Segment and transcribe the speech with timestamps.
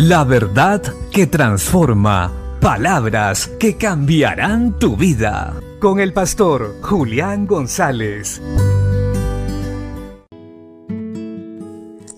[0.00, 2.32] La verdad que transforma.
[2.60, 5.60] Palabras que cambiarán tu vida.
[5.80, 8.40] Con el pastor Julián González.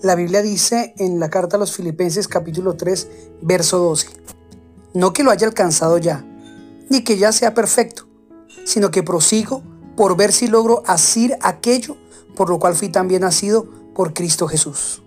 [0.03, 3.07] La Biblia dice en la carta a los Filipenses capítulo 3,
[3.41, 4.09] verso 12.
[4.93, 6.23] No que lo haya alcanzado ya,
[6.91, 8.07] ni que ya sea perfecto,
[8.63, 9.63] sino que prosigo
[9.97, 11.97] por ver si logro asir aquello
[12.35, 15.01] por lo cual fui también nacido por Cristo Jesús.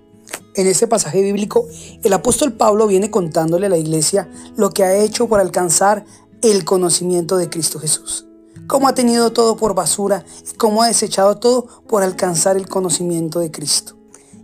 [0.56, 1.66] En este pasaje bíblico,
[2.04, 6.04] el apóstol Pablo viene contándole a la iglesia lo que ha hecho por alcanzar
[6.42, 8.26] el conocimiento de Cristo Jesús.
[8.68, 13.40] Cómo ha tenido todo por basura y cómo ha desechado todo por alcanzar el conocimiento
[13.40, 13.96] de Cristo.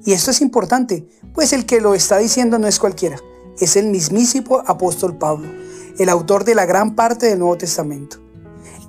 [0.05, 3.21] Y esto es importante, pues el que lo está diciendo no es cualquiera,
[3.61, 5.49] es el mismísimo apóstol Pablo,
[5.97, 8.19] el autor de la gran parte del Nuevo Testamento.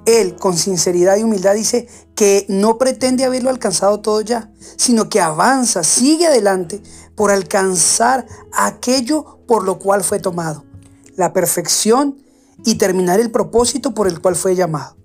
[0.06, 5.22] Él, con sinceridad y humildad, dice que no pretende haberlo alcanzado todo ya, sino que
[5.22, 6.82] avanza, sigue adelante
[7.22, 10.66] por alcanzar aquello por lo cual fue tomado,
[11.18, 12.18] la perfección
[12.66, 14.98] y terminar el propósito por el cual fue llamado.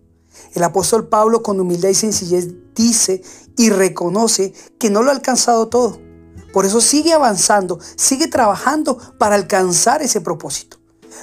[0.54, 3.20] El apóstol Pablo con humildad y sencillez dice
[3.58, 6.00] y reconoce que no lo ha alcanzado todo.
[6.54, 10.75] Por eso sigue avanzando, sigue trabajando para alcanzar ese propósito.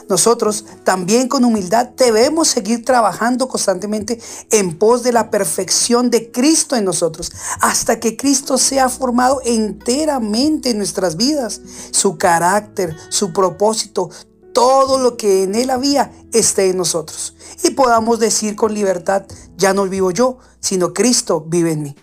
[0.10, 4.20] Nosotros también con humildad debemos seguir trabajando constantemente
[4.52, 10.72] en pos de la perfección de Cristo en nosotros, hasta que Cristo sea formado enteramente
[10.72, 11.62] en nuestras vidas.
[11.92, 14.10] Su carácter, su propósito,
[14.54, 17.36] todo lo que en Él había esté en nosotros.
[17.64, 19.26] Y podamos decir con libertad,
[19.58, 21.96] ya no vivo yo, sino Cristo vive en mí.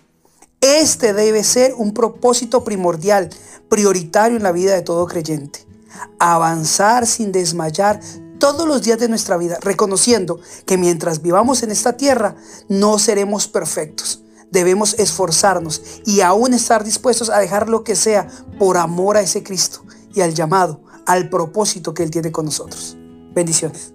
[0.59, 3.29] Este debe ser un propósito primordial,
[3.69, 5.70] prioritario en la vida de todo creyente
[6.19, 7.99] avanzar sin desmayar
[8.39, 12.35] todos los días de nuestra vida, reconociendo que mientras vivamos en esta tierra
[12.67, 14.23] no seremos perfectos.
[14.49, 18.27] Debemos esforzarnos y aún estar dispuestos a dejar lo que sea
[18.59, 22.97] por amor a ese Cristo y al llamado, al propósito que Él tiene con nosotros.
[23.33, 23.93] Bendiciones.